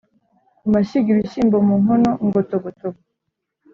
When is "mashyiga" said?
0.73-1.07